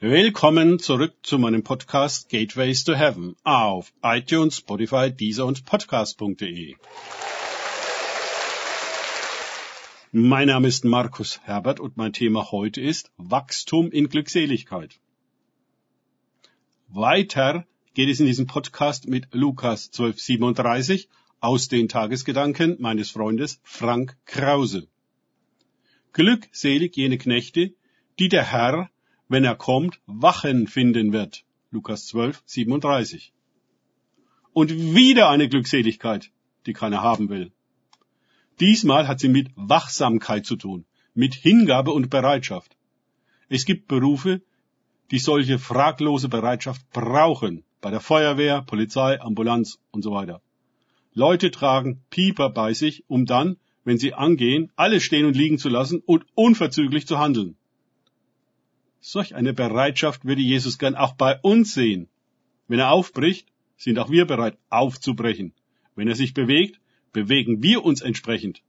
[0.00, 6.76] Willkommen zurück zu meinem Podcast Gateways to Heaven auf iTunes, Spotify, Deezer und Podcast.de.
[10.12, 15.00] Mein Name ist Markus Herbert und mein Thema heute ist Wachstum in Glückseligkeit.
[16.86, 21.08] Weiter geht es in diesem Podcast mit Lukas 1237
[21.40, 24.86] aus den Tagesgedanken meines Freundes Frank Krause.
[26.12, 27.72] Glückselig jene Knechte,
[28.20, 28.90] die der Herr
[29.28, 31.44] wenn er kommt, Wachen finden wird.
[31.70, 33.32] Lukas 12, 37.
[34.52, 36.30] Und wieder eine Glückseligkeit,
[36.66, 37.52] die keiner haben will.
[38.60, 42.76] Diesmal hat sie mit Wachsamkeit zu tun, mit Hingabe und Bereitschaft.
[43.48, 44.42] Es gibt Berufe,
[45.10, 50.42] die solche fraglose Bereitschaft brauchen, bei der Feuerwehr, Polizei, Ambulanz und so weiter.
[51.14, 55.68] Leute tragen Pieper bei sich, um dann, wenn sie angehen, alles stehen und liegen zu
[55.68, 57.56] lassen und unverzüglich zu handeln.
[59.00, 62.08] Solch eine Bereitschaft würde Jesus gern auch bei uns sehen.
[62.66, 65.54] Wenn er aufbricht, sind auch wir bereit aufzubrechen.
[65.94, 66.80] Wenn er sich bewegt,
[67.12, 68.62] bewegen wir uns entsprechend.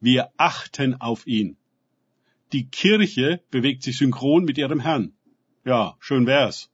[0.00, 1.56] Wir achten auf ihn.
[2.52, 5.12] Die Kirche bewegt sich synchron mit ihrem Herrn.
[5.64, 6.70] Ja, schön wär's.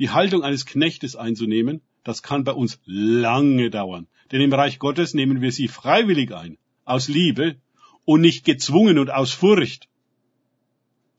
[0.00, 4.08] Die Haltung eines Knechtes einzunehmen, das kann bei uns lange dauern.
[4.32, 7.56] Denn im Reich Gottes nehmen wir sie freiwillig ein, aus Liebe
[8.04, 9.88] und nicht gezwungen und aus Furcht.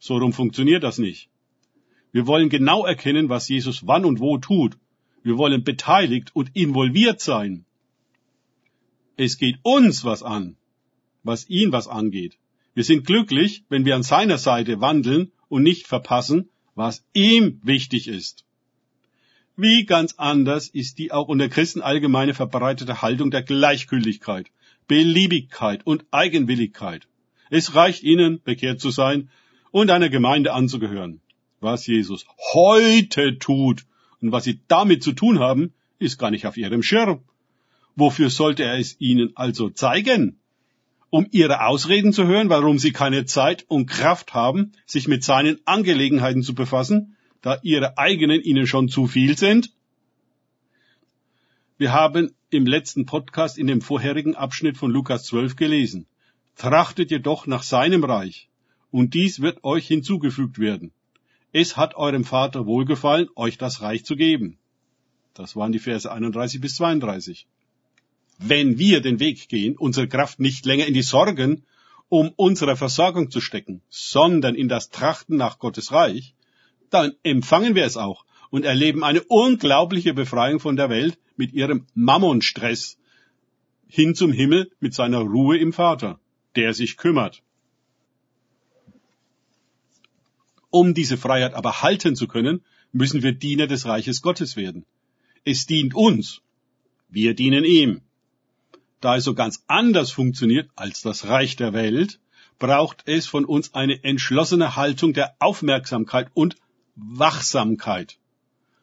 [0.07, 1.29] So rum funktioniert das nicht.
[2.11, 4.77] Wir wollen genau erkennen, was Jesus wann und wo tut.
[5.23, 7.65] Wir wollen beteiligt und involviert sein.
[9.17, 10.57] Es geht uns was an,
[11.23, 12.37] was ihn was angeht.
[12.75, 18.07] Wir sind glücklich, wenn wir an seiner Seite wandeln und nicht verpassen, was ihm wichtig
[18.07, 18.45] ist.
[19.57, 24.51] Wie ganz anders ist die auch unter Christen allgemeine verbreitete Haltung der Gleichgültigkeit,
[24.87, 27.07] Beliebigkeit und Eigenwilligkeit.
[27.49, 29.29] Es reicht ihnen, bekehrt zu sein,
[29.75, 31.19] und einer Gemeinde anzugehören.
[31.59, 33.85] Was Jesus heute tut
[34.21, 37.25] und was sie damit zu tun haben, ist gar nicht auf ihrem Schirm.
[37.97, 40.39] Wofür sollte er es ihnen also zeigen?
[41.09, 45.59] Um ihre Ausreden zu hören, warum sie keine Zeit und Kraft haben, sich mit seinen
[45.65, 49.73] Angelegenheiten zu befassen, da ihre eigenen ihnen schon zu viel sind?
[51.77, 56.07] Wir haben im letzten Podcast in dem vorherigen Abschnitt von Lukas 12 gelesen.
[56.55, 58.47] Trachtet jedoch nach seinem Reich
[58.91, 60.91] und dies wird euch hinzugefügt werden.
[61.51, 64.57] Es hat eurem Vater wohlgefallen, euch das Reich zu geben.
[65.33, 67.47] Das waren die Verse 31 bis 32.
[68.39, 71.63] Wenn wir den Weg gehen, unsere Kraft nicht länger in die Sorgen
[72.09, 76.35] um unsere Versorgung zu stecken, sondern in das Trachten nach Gottes Reich,
[76.89, 81.87] dann empfangen wir es auch und erleben eine unglaubliche Befreiung von der Welt mit ihrem
[81.93, 82.97] Mammonstress
[83.87, 86.19] hin zum Himmel mit seiner Ruhe im Vater,
[86.55, 87.41] der sich kümmert.
[90.75, 94.85] Um diese Freiheit aber halten zu können, müssen wir Diener des Reiches Gottes werden.
[95.45, 96.41] Es dient uns.
[97.07, 98.01] Wir dienen ihm.
[98.99, 102.19] Da es so ganz anders funktioniert als das Reich der Welt,
[102.59, 106.57] braucht es von uns eine entschlossene Haltung der Aufmerksamkeit und
[106.97, 108.17] Wachsamkeit.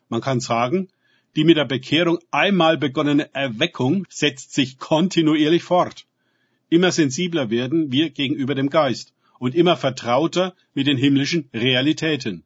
[0.09, 0.89] Man kann sagen,
[1.37, 6.07] die mit der Bekehrung einmal begonnene Erweckung setzt sich kontinuierlich fort.
[6.71, 9.12] Immer sensibler werden wir gegenüber dem Geist
[9.43, 12.45] und immer vertrauter mit den himmlischen Realitäten.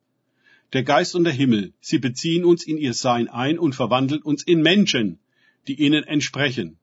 [0.73, 4.43] Der Geist und der Himmel, sie beziehen uns in ihr Sein ein und verwandeln uns
[4.43, 5.19] in Menschen,
[5.69, 6.79] die ihnen entsprechen.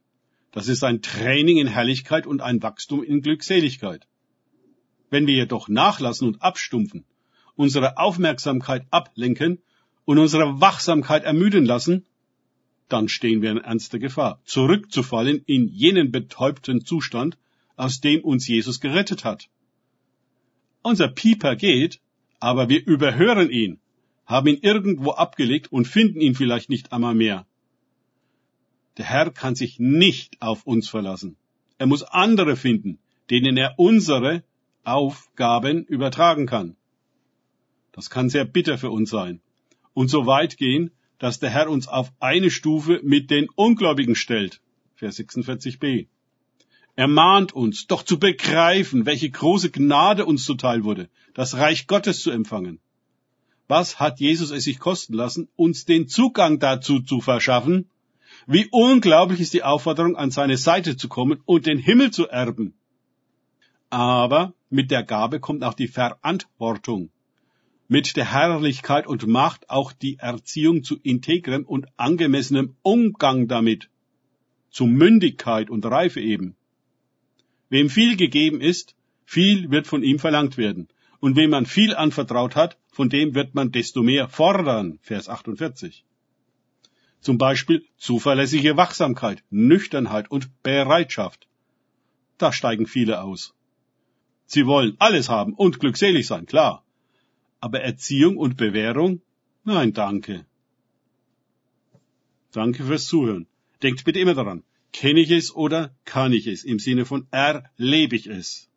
[0.51, 4.05] Das ist ein Training in Herrlichkeit und ein Wachstum in Glückseligkeit.
[5.09, 7.05] Wenn wir jedoch nachlassen und abstumpfen,
[7.55, 9.63] unsere Aufmerksamkeit ablenken
[10.05, 12.05] und unsere Wachsamkeit ermüden lassen,
[12.87, 17.35] dann stehen wir in ernster Gefahr, zurückzufallen in jenen betäubten Zustand,
[17.75, 19.49] aus dem uns Jesus gerettet hat.
[20.83, 22.01] Unser Pieper geht,
[22.39, 23.79] aber wir überhören ihn,
[24.25, 27.47] haben ihn irgendwo abgelegt und finden ihn vielleicht nicht einmal mehr.
[28.97, 31.37] Der Herr kann sich nicht auf uns verlassen.
[31.77, 32.99] Er muss andere finden,
[33.29, 34.43] denen er unsere
[34.83, 36.75] Aufgaben übertragen kann.
[37.93, 39.41] Das kann sehr bitter für uns sein
[39.93, 44.61] und so weit gehen, dass der Herr uns auf eine Stufe mit den Ungläubigen stellt.
[44.95, 46.07] Vers 46b.
[46.95, 52.21] Er mahnt uns, doch zu begreifen, welche große Gnade uns zuteil wurde, das Reich Gottes
[52.21, 52.79] zu empfangen.
[53.67, 57.89] Was hat Jesus es sich kosten lassen, uns den Zugang dazu zu verschaffen?
[58.45, 62.75] Wie unglaublich ist die Aufforderung, an seine Seite zu kommen und den Himmel zu erben.
[63.89, 67.09] Aber mit der Gabe kommt auch die Verantwortung.
[67.87, 73.89] Mit der Herrlichkeit und Macht auch die Erziehung zu integrem und angemessenem Umgang damit.
[74.69, 76.55] Zu Mündigkeit und Reife eben.
[77.73, 80.89] Wem viel gegeben ist, viel wird von ihm verlangt werden.
[81.19, 84.99] Und wem man viel anvertraut hat, von dem wird man desto mehr fordern.
[85.01, 86.05] Vers 48.
[87.19, 91.47] Zum Beispiel zuverlässige Wachsamkeit, Nüchternheit und Bereitschaft.
[92.37, 93.55] Da steigen viele aus.
[94.45, 96.83] Sie wollen alles haben und glückselig sein, klar.
[97.59, 99.21] Aber Erziehung und Bewährung?
[99.63, 100.45] Nein, danke.
[102.51, 103.47] Danke fürs Zuhören.
[103.81, 104.61] Denkt bitte immer daran,
[104.93, 106.63] kenne ich es oder kann ich es?
[106.63, 108.69] Im Sinne von erlebe ich es.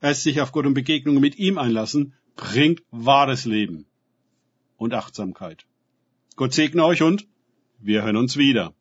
[0.00, 3.86] Erst sich auf Gott und Begegnungen mit ihm einlassen, bringt wahres Leben
[4.76, 5.66] und Achtsamkeit.
[6.36, 7.28] Gott segne euch und
[7.78, 8.74] wir hören uns wieder.